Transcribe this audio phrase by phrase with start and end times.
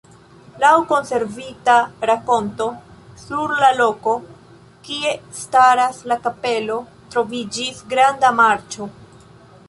[0.61, 1.73] Laŭ konservita
[2.09, 2.65] rakonto
[3.23, 4.13] sur la loko,
[4.87, 6.79] kie staras la kapelo,
[7.17, 8.89] troviĝis granda marĉo.